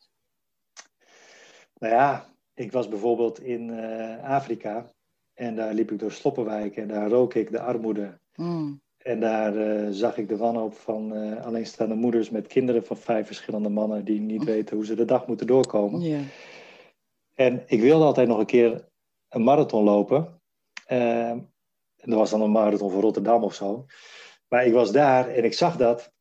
[1.80, 4.90] Nou ja, ik was bijvoorbeeld in eh, Afrika
[5.34, 8.18] en daar liep ik door sloppenwijken en daar rook ik de armoede.
[8.32, 8.72] Hm.
[9.02, 13.26] En daar eh, zag ik de wanhoop van eh, alleenstaande moeders met kinderen van vijf
[13.26, 16.00] verschillende mannen die niet weten hoe ze de dag moeten doorkomen.
[17.34, 18.88] En ik wilde altijd nog een keer
[19.28, 20.40] een marathon lopen.
[20.86, 21.50] Eh, en
[21.96, 23.86] dat was dan een marathon van Rotterdam of zo.
[24.48, 26.12] Maar ik was daar en ik zag dat.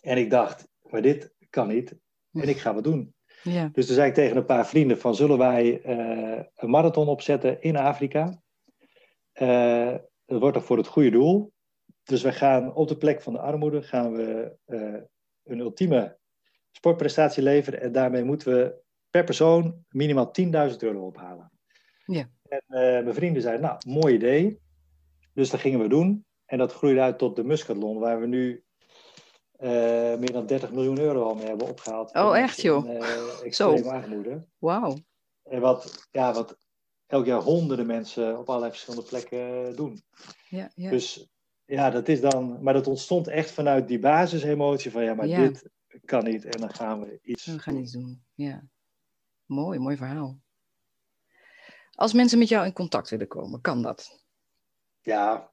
[0.00, 1.96] En ik dacht, maar dit kan niet.
[2.32, 3.13] En ik ga wat doen.
[3.44, 3.68] Ja.
[3.72, 7.62] Dus toen zei ik tegen een paar vrienden van, zullen wij eh, een marathon opzetten
[7.62, 8.42] in Afrika?
[9.32, 11.52] Eh, dat wordt toch voor het goede doel.
[12.02, 15.02] Dus we gaan op de plek van de armoede gaan we eh,
[15.42, 16.18] een ultieme
[16.70, 17.80] sportprestatie leveren.
[17.80, 20.32] En daarmee moeten we per persoon minimaal
[20.70, 21.50] 10.000 euro ophalen.
[22.06, 22.28] Ja.
[22.42, 22.64] En
[23.04, 24.60] mijn vrienden zeiden, nou, mooi idee.
[25.32, 26.26] Dus dat gingen we doen.
[26.44, 28.63] En dat groeide uit tot de Muscatlon, waar we nu
[30.18, 32.14] meer dan 30 miljoen euro al mee hebben opgehaald.
[32.14, 32.86] Oh, echt, joh?
[32.88, 34.46] In, eh, extreme armoede.
[34.58, 34.96] Wauw.
[35.42, 36.56] En wat, ja, wat
[37.06, 40.02] elk jaar honderden mensen op allerlei verschillende plekken eh, doen.
[40.48, 40.90] Ja, ja.
[40.90, 41.28] Dus
[41.64, 42.62] ja, dat is dan.
[42.62, 45.38] Maar dat ontstond echt vanuit die basisemotie van ja, maar Ja.
[45.38, 45.70] dit
[46.04, 46.44] kan niet.
[46.44, 47.46] En dan gaan we iets.
[47.46, 48.24] We gaan iets doen.
[48.34, 48.62] Ja.
[49.46, 50.38] Mooi, mooi verhaal.
[51.94, 54.22] Als mensen met jou in contact willen komen, kan dat?
[55.00, 55.50] Ja,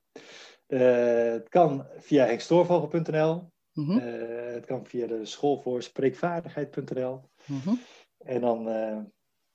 [0.67, 3.51] eh, het kan via hekstoorvogel.nl.
[3.73, 7.21] Mhm, Eh, het kan via de school voor spreekvaardigheid.nl.
[7.45, 7.73] mhm.
[8.17, 8.97] En dan eh,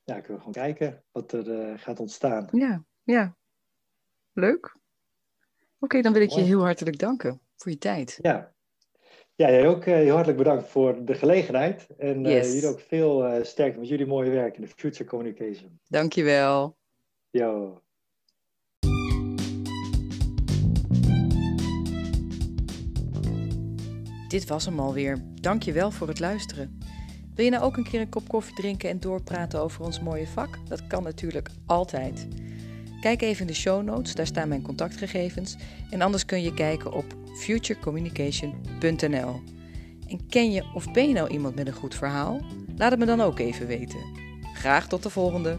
[0.04, 2.48] ja, kunnen we gewoon kijken wat er eh, gaat ontstaan.
[2.52, 3.36] Ja, ja.
[4.32, 4.76] Leuk.
[5.78, 8.18] Oké, dan wil ik je heel hartelijk danken voor je tijd.
[8.22, 8.54] Ja.
[9.34, 11.86] Ja, jij ook heel hartelijk bedankt voor de gelegenheid.
[11.98, 12.52] En Yes.
[12.52, 15.80] jullie ook veel eh sterkte met jullie mooie werk in de Future Communication.
[15.88, 16.76] Dankjewel.
[17.30, 17.80] Yo.
[24.36, 25.22] Dit was hem alweer.
[25.40, 26.78] Dankjewel voor het luisteren.
[27.34, 30.26] Wil je nou ook een keer een kop koffie drinken en doorpraten over ons mooie
[30.26, 30.58] vak?
[30.68, 32.28] Dat kan natuurlijk altijd.
[33.00, 35.56] Kijk even in de show notes, daar staan mijn contactgegevens.
[35.90, 37.04] En anders kun je kijken op
[37.36, 39.40] futurecommunication.nl.
[40.08, 42.40] En ken je of ben je nou iemand met een goed verhaal?
[42.76, 44.00] Laat het me dan ook even weten.
[44.54, 45.58] Graag tot de volgende!